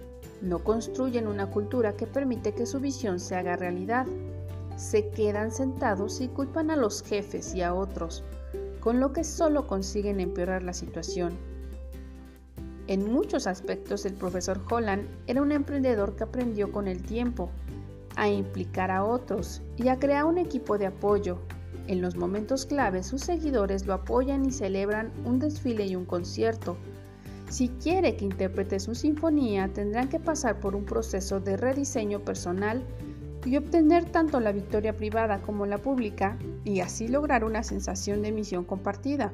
no 0.41 0.59
construyen 0.63 1.27
una 1.27 1.47
cultura 1.47 1.93
que 1.93 2.07
permite 2.07 2.53
que 2.53 2.65
su 2.65 2.79
visión 2.79 3.19
se 3.19 3.35
haga 3.35 3.57
realidad. 3.57 4.07
Se 4.75 5.09
quedan 5.09 5.51
sentados 5.51 6.19
y 6.21 6.29
culpan 6.29 6.71
a 6.71 6.75
los 6.75 7.03
jefes 7.03 7.53
y 7.53 7.61
a 7.61 7.73
otros, 7.73 8.23
con 8.79 8.99
lo 8.99 9.13
que 9.13 9.23
solo 9.23 9.67
consiguen 9.67 10.19
empeorar 10.19 10.63
la 10.63 10.73
situación. 10.73 11.37
En 12.87 13.11
muchos 13.11 13.45
aspectos 13.45 14.05
el 14.05 14.13
profesor 14.13 14.59
Holland 14.69 15.07
era 15.27 15.41
un 15.41 15.51
emprendedor 15.51 16.15
que 16.15 16.23
aprendió 16.23 16.71
con 16.71 16.87
el 16.87 17.03
tiempo 17.03 17.51
a 18.15 18.29
implicar 18.29 18.91
a 18.91 19.03
otros 19.03 19.61
y 19.77 19.87
a 19.87 19.99
crear 19.99 20.25
un 20.25 20.37
equipo 20.37 20.77
de 20.77 20.87
apoyo. 20.87 21.39
En 21.87 22.01
los 22.01 22.15
momentos 22.15 22.65
claves 22.65 23.07
sus 23.07 23.21
seguidores 23.21 23.85
lo 23.85 23.93
apoyan 23.93 24.45
y 24.45 24.51
celebran 24.51 25.11
un 25.25 25.39
desfile 25.39 25.85
y 25.85 25.95
un 25.95 26.05
concierto. 26.05 26.77
Si 27.49 27.69
quiere 27.69 28.15
que 28.15 28.25
interprete 28.25 28.79
su 28.79 28.95
sinfonía, 28.95 29.67
tendrán 29.73 30.07
que 30.07 30.19
pasar 30.19 30.59
por 30.59 30.75
un 30.75 30.85
proceso 30.85 31.39
de 31.39 31.57
rediseño 31.57 32.19
personal 32.19 32.83
y 33.45 33.57
obtener 33.57 34.05
tanto 34.05 34.39
la 34.39 34.51
victoria 34.51 34.95
privada 34.95 35.41
como 35.41 35.65
la 35.65 35.79
pública 35.79 36.37
y 36.63 36.79
así 36.79 37.07
lograr 37.07 37.43
una 37.43 37.63
sensación 37.63 38.21
de 38.21 38.31
misión 38.31 38.63
compartida 38.63 39.33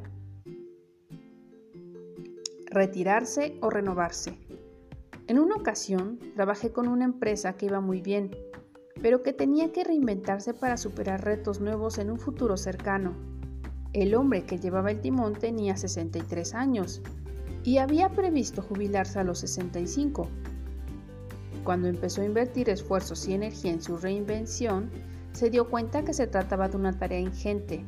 retirarse 2.77 3.57
o 3.61 3.69
renovarse. 3.69 4.37
En 5.27 5.39
una 5.39 5.55
ocasión 5.55 6.19
trabajé 6.35 6.71
con 6.71 6.87
una 6.87 7.05
empresa 7.05 7.53
que 7.53 7.65
iba 7.65 7.81
muy 7.81 8.01
bien, 8.01 8.31
pero 9.01 9.23
que 9.23 9.33
tenía 9.33 9.71
que 9.71 9.83
reinventarse 9.83 10.53
para 10.53 10.77
superar 10.77 11.23
retos 11.23 11.59
nuevos 11.59 11.97
en 11.97 12.11
un 12.11 12.19
futuro 12.19 12.57
cercano. 12.57 13.13
El 13.93 14.15
hombre 14.15 14.43
que 14.43 14.59
llevaba 14.59 14.91
el 14.91 15.01
timón 15.01 15.33
tenía 15.33 15.77
63 15.77 16.53
años 16.53 17.01
y 17.63 17.77
había 17.79 18.09
previsto 18.09 18.61
jubilarse 18.61 19.19
a 19.19 19.23
los 19.23 19.39
65. 19.39 20.29
Cuando 21.63 21.87
empezó 21.87 22.21
a 22.21 22.25
invertir 22.25 22.69
esfuerzos 22.69 23.27
y 23.27 23.33
energía 23.33 23.71
en 23.71 23.81
su 23.81 23.97
reinvención, 23.97 24.89
se 25.33 25.49
dio 25.49 25.69
cuenta 25.69 26.03
que 26.03 26.13
se 26.13 26.27
trataba 26.27 26.69
de 26.69 26.77
una 26.77 26.97
tarea 26.97 27.19
ingente, 27.19 27.83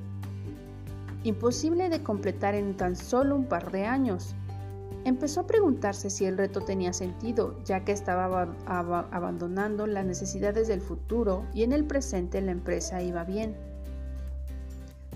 imposible 1.24 1.89
de 1.89 2.04
completar 2.04 2.56
en 2.56 2.75
tan 2.75 2.96
solo 2.96 3.36
un 3.36 3.46
par 3.46 3.72
de 3.72 3.86
años. 3.86 4.36
Empezó 5.10 5.39
a 5.39 5.48
preguntarse 5.48 6.12
si 6.12 6.25
el 6.25 6.38
reto 6.38 6.62
tenía 6.62 6.94
sentido, 6.94 7.56
ya 7.66 7.84
que 7.84 7.92
estaba 7.92 8.48
abandonando 8.68 9.88
las 9.88 10.06
necesidades 10.06 10.68
del 10.68 10.82
futuro 10.82 11.48
y 11.51 11.63
en 11.63 11.74
el 11.74 11.84
presente 11.86 12.39
la 12.42 12.51
empresa 12.51 13.01
iba 13.01 13.24
bien. 13.24 13.56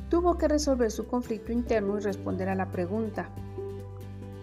Tuvo 0.10 0.40
que 0.40 0.48
resolver 0.48 0.90
su 0.90 1.06
conflicto 1.06 1.52
interno 1.52 2.00
y 2.00 2.02
responder 2.02 2.50
a 2.50 2.56
la 2.56 2.72
pregunta. 2.72 3.30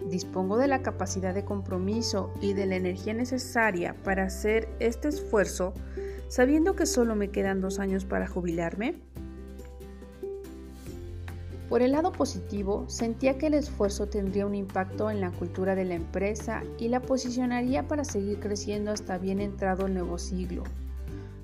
¿Dispongo 0.09 0.57
de 0.57 0.69
la 0.69 0.83
capacidad 0.83 1.33
de 1.33 1.43
compromiso 1.43 2.31
y 2.39 2.53
de 2.53 2.67
la 2.67 2.77
energía 2.77 3.13
necesaria 3.13 3.93
para 4.05 4.23
hacer 4.23 4.69
este 4.79 5.09
esfuerzo 5.09 5.73
sabiendo 6.29 6.77
que 6.77 6.85
solo 6.85 7.13
me 7.13 7.29
quedan 7.29 7.59
dos 7.59 7.79
años 7.79 8.05
para 8.05 8.25
jubilarme? 8.25 9.01
Por 11.71 11.81
el 11.81 11.93
lado 11.93 12.11
positivo, 12.11 12.83
sentía 12.89 13.37
que 13.37 13.47
el 13.47 13.53
esfuerzo 13.53 14.05
tendría 14.05 14.45
un 14.45 14.55
impacto 14.55 15.09
en 15.09 15.21
la 15.21 15.31
cultura 15.31 15.73
de 15.73 15.85
la 15.85 15.93
empresa 15.93 16.63
y 16.77 16.89
la 16.89 17.01
posicionaría 17.01 17.87
para 17.87 18.03
seguir 18.03 18.41
creciendo 18.41 18.91
hasta 18.91 19.17
bien 19.17 19.39
entrado 19.39 19.85
el 19.85 19.93
nuevo 19.93 20.17
siglo. 20.17 20.65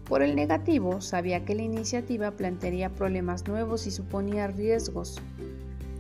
Por 0.03 0.21
el 0.21 0.35
negativo, 0.35 0.99
sabía 0.99 1.45
que 1.45 1.55
la 1.55 1.61
iniciativa 1.61 2.31
plantearía 2.31 2.93
problemas 2.93 3.47
nuevos 3.47 3.87
y 3.87 3.91
suponía 3.91 4.47
riesgos, 4.47 5.17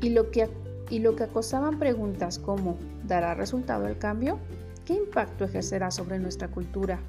y 0.01 0.09
lo 0.09 0.29
que, 0.29 0.49
y 0.89 0.99
lo 0.99 1.15
que 1.15 1.23
acosaban 1.23 1.79
preguntas 1.79 2.37
como 2.37 2.77
¿dará 3.05 3.33
resultado 3.33 3.87
el 3.87 3.97
cambio? 3.97 4.39
¿Qué 4.83 4.95
impacto 4.95 5.45
ejercerá 5.45 5.89
sobre 5.89 6.19
nuestra 6.19 6.49
cultura? 6.49 6.99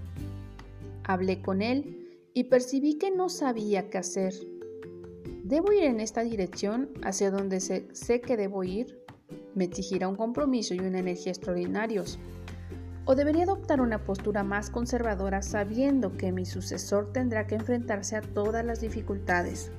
Hablé 1.03 1.43
con 1.43 1.63
él 1.63 2.21
y 2.33 2.45
percibí 2.45 2.95
que 2.95 3.11
no 3.11 3.29
sabía 3.29 3.91
qué 3.91 3.99
hacer 3.99 4.35
¿Debo 5.49 5.73
ir 5.73 5.85
en 5.85 6.01
esta 6.01 6.25
dirección 6.25 6.91
hacia 7.03 7.31
donde 7.31 7.61
sé, 7.61 8.21
que 8.21 8.37
debo 8.37 8.65
ir? 8.65 9.03
¿Me 9.55 9.65
exigirá 9.65 10.07
un 10.07 10.15
compromiso 10.15 10.75
y 10.75 10.81
una 10.81 10.99
energía 10.99 11.33
extraordinarios? 11.33 12.19
¿O 13.07 13.15
debería 13.15 13.45
adoptar 13.45 13.81
una 13.81 14.05
postura 14.05 14.43
más 14.43 14.69
conservadora 14.69 15.41
sabiendo 15.41 16.19
que 16.19 16.33
mi 16.33 16.45
sucesor 16.45 17.15
tendrá 17.15 17.47
que 17.47 17.55
enfrentarse 17.55 18.17
a 18.17 18.21
todas 18.21 18.63
las 18.63 18.83
dificultades? 18.83 19.71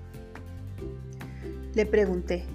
Le 1.75 1.85
pregunté, 1.85 2.45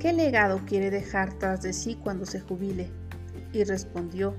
¿qué 0.00 0.12
legado 0.12 0.60
quiere 0.66 0.90
dejar 0.90 1.32
tras 1.38 1.62
de 1.62 1.72
sí 1.72 2.00
cuando 2.02 2.26
se 2.26 2.40
jubile? 2.40 2.90
Y 3.52 3.62
respondió, 3.62 4.34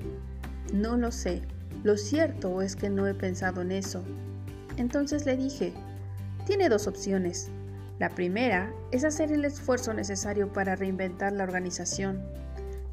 no 0.74 0.98
lo 0.98 1.12
sé, 1.12 1.44
lo 1.82 1.96
cierto 1.96 2.62
es 2.62 2.76
que 2.76 2.90
no 2.90 3.08
he 3.08 3.14
pensado 3.14 3.62
en 3.62 3.72
eso. 3.72 4.04
Entonces 4.76 5.26
le 5.26 5.38
dije, 5.38 5.72
tiene 6.46 6.68
dos 6.68 6.88
opciones, 6.88 7.50
la 8.02 8.10
primera 8.10 8.74
es 8.90 9.04
hacer 9.04 9.32
el 9.32 9.46
esfuerzo 9.46 9.94
necesario 9.94 10.52
para 10.52 10.76
reinventar 10.76 11.34
la 11.34 11.44
organización. 11.44 12.20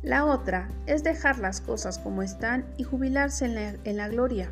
La 0.02 0.26
otra 0.26 0.68
es 0.84 1.02
dejar 1.02 1.38
las 1.38 1.62
cosas 1.62 1.98
como 1.98 2.22
están 2.22 2.66
y 2.76 2.84
jubilarse 2.84 3.46
en 3.84 3.96
la, 3.96 4.08
gloria, 4.08 4.50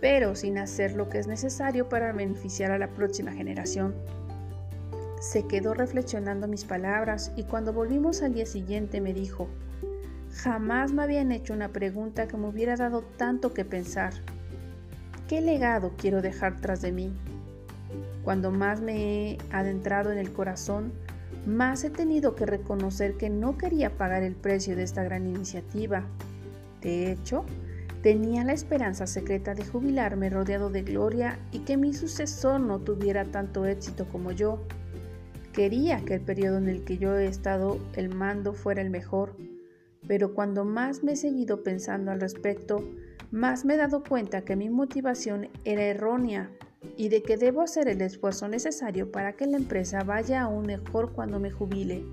pero 0.00 0.34
sin 0.36 0.56
hacer 0.56 0.94
lo 0.94 1.10
que 1.10 1.18
es 1.18 1.26
necesario 1.26 1.90
para 1.90 2.12
beneficiar 2.12 2.70
a 2.70 2.78
la 2.78 2.88
próxima 2.88 3.32
generación. 3.32 3.94
Se 5.20 5.46
quedó 5.46 5.74
reflexionando 5.74 6.48
mis 6.48 6.64
palabras 6.64 7.30
y 7.36 7.44
cuando 7.44 7.74
volvimos 7.74 8.22
al 8.22 8.32
día 8.32 8.46
siguiente 8.46 9.02
me 9.02 9.12
dijo, 9.12 9.48
jamás 10.34 10.92
me 10.92 11.02
habían 11.02 11.30
hecho 11.30 11.52
una 11.52 11.68
pregunta 11.68 12.26
que 12.26 12.38
me 12.38 12.48
hubiera 12.48 12.76
dado 12.76 13.02
tanto 13.18 13.52
que 13.52 13.66
pensar. 13.66 14.14
¿Qué 15.28 15.42
legado 15.42 15.92
quiero 15.98 16.22
dejar 16.22 16.58
tras 16.58 16.80
de 16.80 16.92
mí? 16.92 17.12
Cuando 18.24 18.50
más 18.50 18.80
me 18.80 19.32
he 19.32 19.38
adentrado 19.50 20.12
en 20.12 20.18
el 20.18 20.32
corazón, 20.32 20.92
más 21.46 21.82
he 21.82 21.90
tenido 21.90 22.34
que 22.36 22.46
reconocer 22.46 23.16
que 23.16 23.28
no 23.28 23.58
quería 23.58 23.90
pagar 23.96 24.22
el 24.22 24.34
precio 24.34 24.76
de 24.76 24.84
esta 24.84 25.02
gran 25.02 25.26
iniciativa. 25.26 26.04
De 26.80 27.10
hecho, 27.10 27.44
tenía 28.02 28.44
la 28.44 28.52
esperanza 28.52 29.06
secreta 29.06 29.54
de 29.54 29.64
jubilarme 29.64 30.30
rodeado 30.30 30.70
de 30.70 30.82
gloria 30.82 31.38
y 31.50 31.60
que 31.60 31.76
mi 31.76 31.94
sucesor 31.94 32.60
no 32.60 32.78
tuviera 32.78 33.24
tanto 33.24 33.66
éxito 33.66 34.06
como 34.08 34.30
yo. 34.30 34.60
Quería 35.52 36.04
que 36.04 36.14
el 36.14 36.20
periodo 36.20 36.58
en 36.58 36.68
el 36.68 36.84
que 36.84 36.98
yo 36.98 37.16
he 37.16 37.26
estado 37.26 37.78
el 37.94 38.08
mando 38.08 38.54
fuera 38.54 38.80
el 38.80 38.90
mejor, 38.90 39.36
pero 40.06 40.34
cuando 40.34 40.64
más 40.64 41.02
me 41.02 41.12
he 41.12 41.16
seguido 41.16 41.62
pensando 41.62 42.10
al 42.10 42.20
respecto, 42.20 42.84
más 43.30 43.64
me 43.64 43.74
he 43.74 43.76
dado 43.76 44.02
cuenta 44.02 44.42
que 44.42 44.56
mi 44.56 44.70
motivación 44.70 45.48
era 45.64 45.82
errónea 45.82 46.50
y 46.96 47.08
de 47.08 47.22
que 47.22 47.36
debo 47.36 47.62
hacer 47.62 47.88
el 47.88 48.00
esfuerzo 48.00 48.48
necesario 48.48 49.10
para 49.10 49.34
que 49.34 49.46
la 49.46 49.56
empresa 49.56 50.02
vaya 50.04 50.42
aún 50.42 50.66
mejor 50.66 51.12
cuando 51.12 51.40
me 51.40 51.50
jubile. 51.50 52.04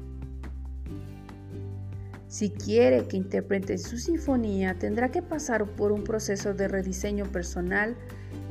Si 2.27 2.51
quiere 2.51 3.07
que 3.07 3.17
interprete 3.17 3.79
su 3.79 3.97
sinfonía, 3.97 4.77
tendrá 4.77 5.09
que 5.09 5.23
pasar 5.23 5.65
por 5.65 5.91
un 5.91 6.03
proceso 6.03 6.53
de 6.53 6.67
rediseño 6.67 7.25
personal 7.25 7.95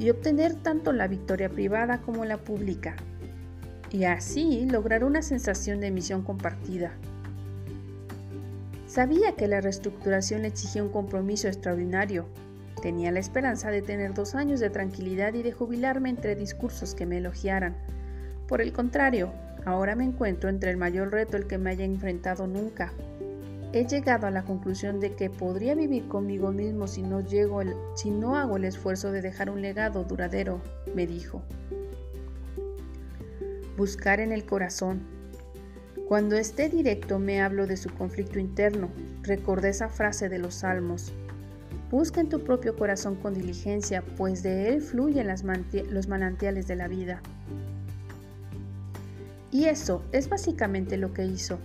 y 0.00 0.10
obtener 0.10 0.56
tanto 0.56 0.92
la 0.92 1.06
victoria 1.06 1.48
privada 1.48 2.00
como 2.00 2.24
la 2.24 2.38
pública, 2.38 2.96
y 3.90 4.04
así 4.04 4.66
lograr 4.66 5.04
una 5.04 5.22
sensación 5.22 5.80
de 5.80 5.92
misión 5.92 6.22
compartida. 6.22 6.92
Sabía 8.86 9.36
que 9.36 9.46
la 9.46 9.60
reestructuración 9.60 10.44
exigía 10.44 10.82
un 10.82 10.88
compromiso 10.88 11.46
extraordinario, 11.46 12.26
Tenía 12.80 13.10
la 13.10 13.18
esperanza 13.18 13.70
de 13.70 13.82
tener 13.82 14.14
dos 14.14 14.34
años 14.34 14.60
de 14.60 14.70
tranquilidad 14.70 15.34
y 15.34 15.42
de 15.42 15.52
jubilarme 15.52 16.10
entre 16.10 16.36
discursos 16.36 16.94
que 16.94 17.06
me 17.06 17.18
elogiaran. 17.18 17.76
Por 18.46 18.60
el 18.60 18.72
contrario, 18.72 19.32
ahora 19.64 19.96
me 19.96 20.04
encuentro 20.04 20.48
entre 20.48 20.70
el 20.70 20.76
mayor 20.76 21.10
reto 21.10 21.36
al 21.36 21.46
que 21.46 21.58
me 21.58 21.70
haya 21.70 21.84
enfrentado 21.84 22.46
nunca. 22.46 22.92
He 23.72 23.84
llegado 23.84 24.26
a 24.26 24.30
la 24.30 24.44
conclusión 24.44 25.00
de 25.00 25.14
que 25.14 25.28
podría 25.28 25.74
vivir 25.74 26.08
conmigo 26.08 26.52
mismo 26.52 26.86
si 26.86 27.02
no, 27.02 27.20
llego 27.20 27.60
si 27.94 28.10
no 28.10 28.36
hago 28.36 28.56
el 28.56 28.64
esfuerzo 28.64 29.12
de 29.12 29.20
dejar 29.20 29.50
un 29.50 29.60
legado 29.60 30.04
duradero, 30.04 30.62
me 30.94 31.06
dijo. 31.06 31.42
Buscar 33.76 34.20
en 34.20 34.32
el 34.32 34.44
corazón. 34.44 35.02
Cuando 36.06 36.36
esté 36.36 36.70
directo 36.70 37.18
me 37.18 37.42
hablo 37.42 37.66
de 37.66 37.76
su 37.76 37.90
conflicto 37.90 38.38
interno. 38.38 38.88
Recordé 39.22 39.68
esa 39.68 39.90
frase 39.90 40.30
de 40.30 40.38
los 40.38 40.54
salmos. 40.54 41.12
Busca 41.90 42.20
en 42.20 42.28
tu 42.28 42.40
propio 42.40 42.76
corazón 42.76 43.16
con 43.16 43.32
diligencia, 43.32 44.04
pues 44.16 44.42
de 44.42 44.68
él 44.68 44.82
fluyen 44.82 45.26
los 45.26 46.08
manantiales 46.08 46.66
de 46.68 46.76
la 46.76 46.86
vida. 46.86 47.22
Y 49.50 49.64
eso 49.64 50.04
es 50.12 50.28
básicamente 50.28 50.98
lo 50.98 51.14
que 51.14 51.24
hizo. 51.24 51.58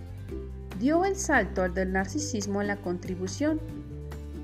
dio 0.80 1.04
el 1.04 1.16
salto 1.16 1.62
al 1.62 1.74
del 1.74 1.92
narcisismo 1.92 2.60
en 2.60 2.68
la 2.68 2.76
contribución 2.76 3.60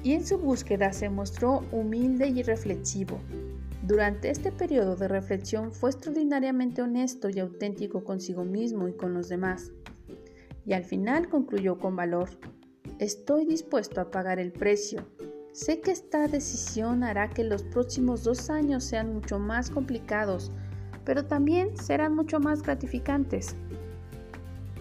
y 0.02 0.12
en 0.12 0.26
su 0.26 0.38
búsqueda 0.38 0.92
se 0.92 1.08
mostró 1.08 1.64
humilde 1.72 2.28
y 2.28 2.42
reflexivo. 2.42 3.18
Durante 3.82 4.30
este 4.30 4.52
periodo 4.52 4.96
de 4.96 5.08
reflexión 5.08 5.72
fue 5.72 5.90
extraordinariamente 5.90 6.82
honesto 6.82 7.28
y 7.30 7.40
auténtico 7.40 8.04
consigo 8.04 8.44
mismo 8.44 8.86
y 8.88 8.92
con 8.92 9.14
los 9.14 9.28
demás. 9.28 9.72
Y 10.66 10.74
al 10.74 10.84
final 10.84 11.28
concluyó 11.28 11.78
con 11.78 11.96
valor. 11.96 12.28
Estoy 12.98 13.46
dispuesto 13.46 14.00
a 14.00 14.10
pagar 14.10 14.38
el 14.38 14.52
precio. 14.52 15.04
Sé 15.52 15.80
que 15.80 15.90
esta 15.90 16.28
decisión 16.28 17.02
hará 17.02 17.28
que 17.28 17.42
los 17.42 17.64
próximos 17.64 18.22
dos 18.22 18.50
años 18.50 18.84
sean 18.84 19.12
mucho 19.14 19.38
más 19.40 19.68
complicados, 19.68 20.52
pero 21.04 21.24
también 21.24 21.76
serán 21.76 22.14
mucho 22.14 22.38
más 22.38 22.62
gratificantes. 22.62 23.56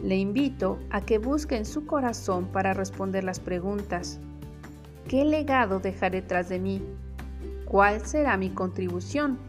Le 0.03 0.15
invito 0.15 0.77
a 0.91 1.01
que 1.01 1.17
busque 1.17 1.57
en 1.57 1.65
su 1.65 1.85
corazón 1.85 2.45
para 2.45 2.73
responder 2.73 3.23
las 3.23 3.39
preguntas. 3.39 4.19
¿Qué 5.07 5.25
legado 5.25 5.79
dejaré 5.79 6.21
tras 6.21 6.49
de 6.49 6.59
mí? 6.59 6.83
¿Cuál 7.65 8.05
será 8.05 8.37
mi 8.37 8.51
contribución? 8.51 9.39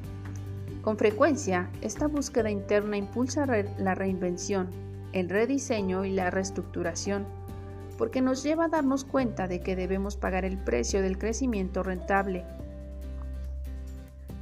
Con 0.80 0.96
frecuencia, 0.96 1.68
esta 1.82 2.06
búsqueda 2.06 2.50
interna 2.50 2.96
impulsa 2.96 3.44
la 3.78 3.94
reinvención, 3.94 4.68
el 5.12 5.28
rediseño 5.28 6.06
y 6.06 6.12
la 6.12 6.30
reestructuración, 6.30 7.26
porque 8.00 8.22
nos 8.22 8.42
lleva 8.42 8.64
a 8.64 8.68
darnos 8.68 9.04
cuenta 9.04 9.46
de 9.46 9.60
que 9.60 9.76
debemos 9.76 10.16
pagar 10.16 10.46
el 10.46 10.56
precio 10.56 11.02
del 11.02 11.18
crecimiento 11.18 11.82
rentable. 11.82 12.46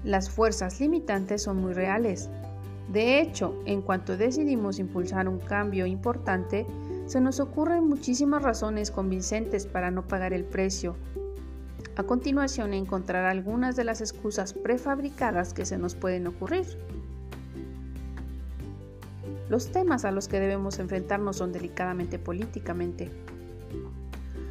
Las 0.04 0.30
fuerzas 0.30 0.78
limitantes 0.78 1.42
son 1.42 1.56
muy 1.56 1.72
reales. 1.72 2.30
De 2.92 3.20
hecho, 3.20 3.60
en 3.66 3.82
cuanto 3.82 4.16
decidimos 4.16 4.78
impulsar 4.78 5.28
un 5.28 5.40
cambio 5.40 5.86
importante, 5.86 6.68
se 7.06 7.20
nos 7.20 7.40
ocurren 7.40 7.88
muchísimas 7.88 8.44
razones 8.44 8.92
convincentes 8.92 9.66
para 9.66 9.90
no 9.90 10.06
pagar 10.06 10.32
el 10.32 10.44
precio. 10.44 10.94
A 11.96 12.04
continuación 12.04 12.72
encontrar 12.74 13.24
algunas 13.24 13.74
de 13.74 13.82
las 13.82 14.00
excusas 14.00 14.52
prefabricadas 14.52 15.52
que 15.52 15.66
se 15.66 15.78
nos 15.78 15.96
pueden 15.96 16.28
ocurrir. 16.28 16.78
Los 19.48 19.72
temas 19.72 20.04
a 20.04 20.12
los 20.12 20.28
que 20.28 20.38
debemos 20.38 20.78
enfrentarnos 20.78 21.38
son 21.38 21.50
delicadamente 21.52 22.20
políticamente. 22.20 23.10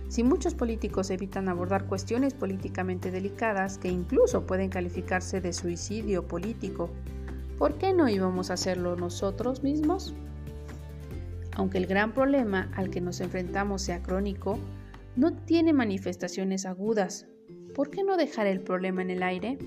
Si 0.08 0.24
muchos 0.24 0.56
políticos 0.56 1.10
evitan 1.10 1.50
abordar 1.50 1.86
cuestiones 1.86 2.34
políticamente 2.34 3.12
delicadas 3.12 3.78
que 3.78 3.90
incluso 3.90 4.46
pueden 4.46 4.70
calificarse 4.70 5.42
de 5.42 5.52
suicidio 5.52 6.28
político, 6.28 6.90
¿por 7.58 7.78
qué 7.78 7.94
no 7.94 8.08
íbamos 8.08 8.50
a 8.50 8.54
hacerlo 8.54 8.96
nosotros 8.96 9.64
mismos? 9.64 10.14
Aunque 11.56 11.78
el 11.78 11.88
gran 11.88 12.14
problema 12.14 12.72
al 12.76 12.90
que 12.90 13.02
nos 13.02 13.20
enfrentamos 13.20 13.82
sea 13.82 14.02
crónico, 14.02 14.58
no 15.18 15.34
tiene 15.34 15.74
manifestaciones 15.74 16.66
agudas. 16.66 17.28
¿Por 17.74 17.90
qué 17.90 18.04
no 18.04 18.16
dejar 18.16 18.48
el 18.48 18.62
problema 18.62 19.02
en 19.02 19.10
el 19.10 19.24
aire? 19.24 19.58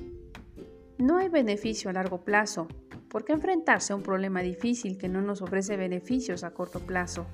No 0.97 1.19
hay 1.19 1.29
beneficio 1.29 1.91
a 1.91 1.93
largo 1.93 2.25
plazo. 2.25 2.69
¿Por 3.09 3.25
qué 3.25 3.33
enfrentarse 3.33 3.93
a 3.93 3.97
un 3.97 4.03
problema 4.03 4.41
difícil 4.41 4.97
que 4.97 5.09
no 5.09 5.21
nos 5.21 5.43
ofrece 5.43 5.77
beneficios 5.77 6.45
a 6.45 6.53
corto 6.53 6.81
plazo? 6.81 7.27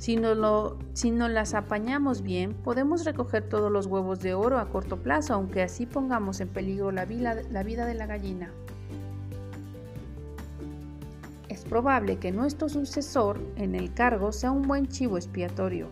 Si 0.00 0.18
si 0.94 1.10
nos 1.12 1.30
las 1.30 1.54
apañamos 1.54 2.22
bien, 2.22 2.54
podemos 2.54 3.04
recoger 3.04 3.48
todos 3.48 3.70
los 3.70 3.86
huevos 3.86 4.20
de 4.20 4.34
oro 4.34 4.58
a 4.58 4.68
corto 4.70 4.96
plazo, 4.96 5.34
aunque 5.34 5.62
así 5.62 5.86
pongamos 5.86 6.40
en 6.40 6.48
peligro 6.48 6.90
la 6.90 7.04
vida, 7.04 7.36
la 7.50 7.62
vida 7.62 7.86
de 7.86 7.94
la 7.94 8.06
gallina 8.06 8.50
probable 11.70 12.18
que 12.18 12.32
nuestro 12.32 12.68
sucesor 12.68 13.40
en 13.56 13.74
el 13.76 13.94
cargo 13.94 14.32
sea 14.32 14.50
un 14.50 14.62
buen 14.62 14.88
chivo 14.88 15.16
expiatorio. 15.16 15.88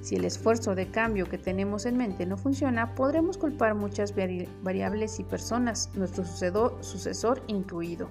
Si 0.00 0.14
el 0.14 0.24
esfuerzo 0.24 0.74
de 0.74 0.86
cambio 0.86 1.28
que 1.28 1.36
tenemos 1.36 1.84
en 1.84 1.98
mente 1.98 2.24
no 2.24 2.38
funciona, 2.38 2.94
podremos 2.94 3.36
culpar 3.36 3.74
muchas 3.74 4.14
variables 4.62 5.18
y 5.20 5.24
personas, 5.24 5.90
nuestro 5.94 6.24
sucesor 6.24 7.42
incluido. 7.48 8.08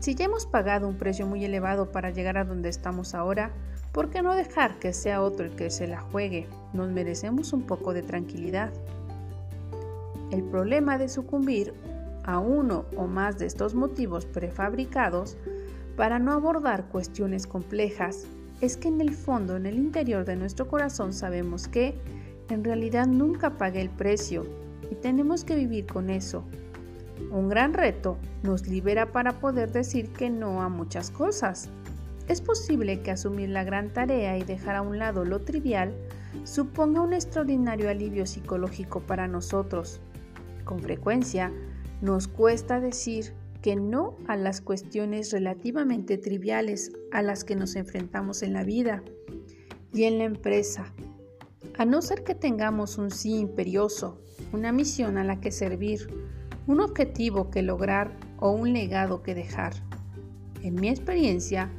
Si 0.00 0.14
ya 0.14 0.26
hemos 0.26 0.46
pagado 0.46 0.88
un 0.88 0.96
precio 0.96 1.26
muy 1.26 1.44
elevado 1.44 1.90
para 1.90 2.10
llegar 2.10 2.38
a 2.38 2.44
donde 2.44 2.68
estamos 2.68 3.14
ahora, 3.14 3.50
¿por 3.92 4.10
qué 4.10 4.22
no 4.22 4.34
dejar 4.34 4.78
que 4.78 4.92
sea 4.92 5.22
otro 5.22 5.46
el 5.46 5.56
que 5.56 5.70
se 5.70 5.86
la 5.86 6.00
juegue? 6.00 6.46
Nos 6.72 6.90
merecemos 6.90 7.52
un 7.52 7.62
poco 7.62 7.94
de 7.94 8.02
tranquilidad. 8.02 8.70
El 10.30 10.42
problema 10.42 10.98
de 10.98 11.08
sucumbir 11.08 11.72
a 12.24 12.38
uno 12.38 12.84
o 12.96 13.06
más 13.06 13.38
de 13.38 13.46
estos 13.46 13.74
motivos 13.74 14.26
prefabricados 14.26 15.36
para 15.96 16.18
no 16.18 16.32
abordar 16.32 16.86
cuestiones 16.86 17.46
complejas 17.46 18.26
es 18.60 18.76
que 18.76 18.88
en 18.88 19.00
el 19.00 19.14
fondo, 19.14 19.56
en 19.56 19.66
el 19.66 19.76
interior 19.78 20.24
de 20.24 20.36
nuestro 20.36 20.68
corazón 20.68 21.12
sabemos 21.12 21.68
que 21.68 21.94
en 22.48 22.64
realidad 22.64 23.06
nunca 23.06 23.56
pagué 23.56 23.80
el 23.80 23.90
precio 23.90 24.46
y 24.90 24.94
tenemos 24.94 25.44
que 25.44 25.56
vivir 25.56 25.86
con 25.86 26.10
eso. 26.10 26.44
Un 27.30 27.48
gran 27.48 27.74
reto 27.74 28.18
nos 28.42 28.66
libera 28.66 29.12
para 29.12 29.40
poder 29.40 29.72
decir 29.72 30.12
que 30.12 30.30
no 30.30 30.62
a 30.62 30.68
muchas 30.68 31.10
cosas. 31.10 31.70
Es 32.28 32.40
posible 32.40 33.00
que 33.02 33.12
asumir 33.12 33.50
la 33.50 33.64
gran 33.64 33.92
tarea 33.92 34.36
y 34.36 34.42
dejar 34.42 34.76
a 34.76 34.82
un 34.82 34.98
lado 34.98 35.24
lo 35.24 35.40
trivial 35.42 35.94
suponga 36.44 37.00
un 37.00 37.12
extraordinario 37.12 37.88
alivio 37.88 38.26
psicológico 38.26 39.00
para 39.00 39.28
nosotros. 39.28 40.00
Con 40.64 40.80
frecuencia, 40.80 41.52
nos 42.02 42.28
cuesta 42.28 42.80
decir 42.80 43.32
que 43.62 43.76
no 43.76 44.16
a 44.28 44.36
las 44.36 44.60
cuestiones 44.60 45.32
relativamente 45.32 46.18
triviales 46.18 46.92
a 47.12 47.22
las 47.22 47.44
que 47.44 47.56
nos 47.56 47.76
enfrentamos 47.76 48.42
en 48.42 48.52
la 48.52 48.64
vida 48.64 49.02
y 49.92 50.04
en 50.04 50.18
la 50.18 50.24
empresa, 50.24 50.92
a 51.78 51.84
no 51.84 52.02
ser 52.02 52.22
que 52.22 52.34
tengamos 52.34 52.98
un 52.98 53.10
sí 53.10 53.38
imperioso, 53.38 54.20
una 54.52 54.72
misión 54.72 55.18
a 55.18 55.24
la 55.24 55.40
que 55.40 55.50
servir, 55.50 56.08
un 56.66 56.80
objetivo 56.80 57.50
que 57.50 57.62
lograr 57.62 58.10
o 58.38 58.50
un 58.50 58.72
legado 58.72 59.22
que 59.22 59.34
dejar. 59.34 59.74
En 60.62 60.74
mi 60.74 60.88
experiencia, 60.88 61.70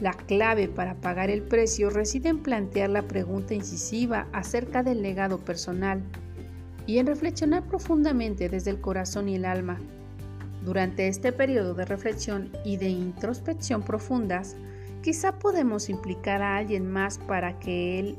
la 0.00 0.12
clave 0.12 0.68
para 0.68 0.94
pagar 0.94 1.28
el 1.28 1.42
precio 1.42 1.90
reside 1.90 2.28
en 2.28 2.38
plantear 2.38 2.90
la 2.90 3.02
pregunta 3.02 3.54
incisiva 3.54 4.28
acerca 4.32 4.84
del 4.84 5.02
legado 5.02 5.38
personal 5.38 6.02
y 6.86 6.98
en 6.98 7.06
reflexionar 7.06 7.64
profundamente 7.64 8.48
desde 8.48 8.70
el 8.70 8.80
corazón 8.80 9.28
y 9.28 9.34
el 9.34 9.44
alma. 9.44 9.78
Durante 10.64 11.08
este 11.08 11.32
periodo 11.32 11.74
de 11.74 11.84
reflexión 11.84 12.50
y 12.64 12.76
de 12.76 12.90
introspección 12.90 13.82
profundas, 13.82 14.56
quizá 15.02 15.38
podemos 15.38 15.88
implicar 15.88 16.42
a 16.42 16.56
alguien 16.56 16.88
más 16.90 17.18
para 17.18 17.58
que 17.58 18.16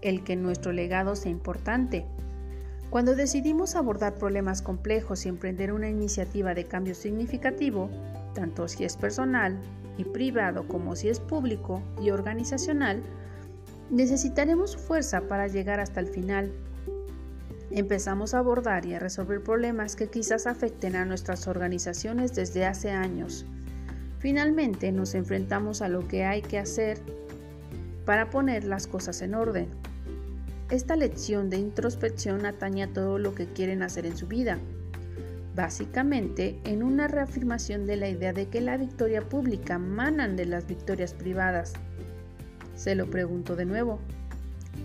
el 0.00 0.24
que 0.24 0.36
nuestro 0.36 0.72
legado 0.72 1.14
sea 1.14 1.30
importante. 1.30 2.06
Cuando 2.92 3.16
decidimos 3.16 3.74
abordar 3.74 4.14
problemas 4.14 4.62
complejos 4.62 5.26
y 5.26 5.30
emprender 5.30 5.72
una 5.72 5.88
iniciativa 5.88 6.54
de 6.54 6.66
cambio 6.66 6.94
significativo, 6.94 7.90
tanto 8.34 8.68
si 8.68 8.84
es 8.84 8.96
personal 8.96 9.58
y 9.98 10.04
privado 10.04 10.68
como 10.68 10.94
si 10.94 11.08
es 11.08 11.18
público 11.18 11.82
y 12.00 12.10
organizacional, 12.10 13.02
necesitaremos 13.90 14.76
fuerza 14.76 15.22
para 15.22 15.48
llegar 15.48 15.80
hasta 15.80 15.98
el 15.98 16.06
final 16.06 16.52
empezamos 17.70 18.34
a 18.34 18.38
abordar 18.38 18.84
y 18.86 18.94
a 18.94 18.98
resolver 18.98 19.42
problemas 19.42 19.96
que 19.96 20.08
quizás 20.08 20.46
afecten 20.46 20.94
a 20.96 21.04
nuestras 21.04 21.48
organizaciones 21.48 22.34
desde 22.34 22.66
hace 22.66 22.90
años. 22.90 23.46
Finalmente 24.18 24.92
nos 24.92 25.14
enfrentamos 25.14 25.82
a 25.82 25.88
lo 25.88 26.06
que 26.06 26.24
hay 26.24 26.42
que 26.42 26.58
hacer 26.58 26.98
para 28.04 28.30
poner 28.30 28.64
las 28.64 28.86
cosas 28.86 29.22
en 29.22 29.34
orden. 29.34 29.68
Esta 30.72 30.96
lección 30.96 31.50
de 31.50 31.58
introspección 31.58 32.46
atañe 32.46 32.84
a 32.84 32.92
todo 32.94 33.18
lo 33.18 33.34
que 33.34 33.44
quieren 33.44 33.82
hacer 33.82 34.06
en 34.06 34.16
su 34.16 34.26
vida, 34.26 34.58
básicamente 35.54 36.60
en 36.64 36.82
una 36.82 37.08
reafirmación 37.08 37.84
de 37.84 37.96
la 37.96 38.08
idea 38.08 38.32
de 38.32 38.48
que 38.48 38.62
la 38.62 38.78
victoria 38.78 39.20
pública 39.28 39.78
manan 39.78 40.34
de 40.34 40.46
las 40.46 40.66
victorias 40.66 41.12
privadas. 41.12 41.74
Se 42.74 42.94
lo 42.94 43.10
pregunto 43.10 43.54
de 43.54 43.66
nuevo, 43.66 44.00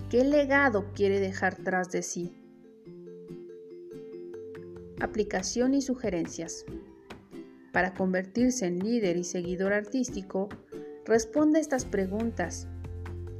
¿qué 0.09 0.25
legado 0.25 0.91
quiere 0.93 1.21
dejar 1.21 1.55
tras 1.55 1.89
de 1.89 2.01
sí? 2.01 2.35
aplicación 4.99 5.73
y 5.73 5.81
sugerencias. 5.81 6.65
Para 7.71 7.93
convertirse 7.93 8.65
en 8.65 8.79
líder 8.79 9.15
y 9.15 9.23
seguidor 9.23 9.71
artístico, 9.71 10.49
responde 11.05 11.61
estas 11.61 11.85
preguntas. 11.85 12.67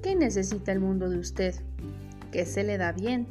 ¿Qué 0.01 0.15
necesita 0.15 0.71
el 0.71 0.79
mundo 0.79 1.09
de 1.09 1.17
usted? 1.17 1.53
¿Qué 2.31 2.45
se 2.45 2.63
le 2.63 2.77
da 2.77 2.91
bien? 2.91 3.27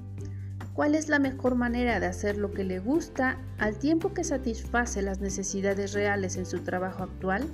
¿Cuál 0.74 0.94
es 0.94 1.08
la 1.08 1.18
mejor 1.18 1.54
manera 1.54 2.00
de 2.00 2.06
hacer 2.06 2.36
lo 2.36 2.52
que 2.52 2.64
le 2.64 2.78
gusta 2.78 3.38
al 3.58 3.78
tiempo 3.78 4.12
que 4.12 4.24
satisface 4.24 5.02
las 5.02 5.20
necesidades 5.20 5.92
reales 5.92 6.36
en 6.36 6.46
su 6.46 6.60
trabajo 6.60 7.02
actual? 7.02 7.44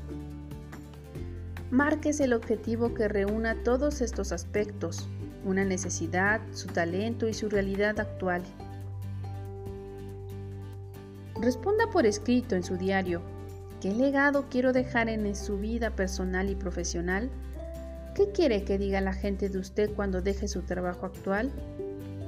Marques 1.71 2.21
el 2.21 2.33
objetivo 2.33 2.95
que 2.95 3.09
reúna 3.09 3.63
todos 3.63 4.01
estos 4.01 4.33
aspectos, 4.33 5.09
una 5.45 5.65
necesidad, 5.65 6.41
su 6.53 6.69
talento 6.69 7.29
y 7.29 7.35
su 7.35 7.49
realidad 7.49 7.99
actual. 8.01 8.43
Responda 11.41 11.89
por 11.91 12.07
escrito 12.07 12.55
en 12.55 12.63
su 12.63 12.77
diario 12.77 13.23
¿Qué 13.83 13.93
legado 13.93 14.47
quiero 14.49 14.73
dejar 14.73 15.09
en 15.09 15.35
su 15.35 15.59
vida 15.59 15.91
personal 15.91 16.49
y 16.49 16.55
profesional? 16.55 17.31
¿Qué 18.15 18.31
quiere 18.31 18.65
que 18.65 18.77
diga 18.77 19.01
la 19.01 19.15
gente 19.15 19.49
de 19.49 19.59
usted 19.59 19.91
cuando 19.95 20.21
deje 20.21 20.47
su 20.47 20.63
trabajo 20.63 21.07
actual? 21.07 21.51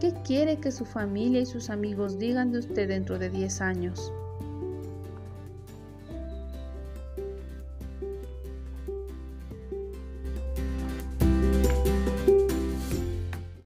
¿Qué 0.01 0.15
quiere 0.25 0.59
que 0.59 0.73
su 0.73 0.87
familia 0.87 1.43
y 1.43 1.47
sus 1.47 1.69
amigos 1.69 2.19
digan 2.19 2.53
de 2.53 2.61
usted 2.61 2.89
dentro 2.89 3.19
de 3.19 3.29
10 3.29 3.61
años? 3.61 4.13